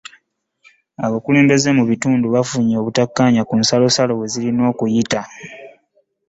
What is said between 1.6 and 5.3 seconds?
mu kitundu bafunye obutakkaanya ku nsalosalo wezirina okuyita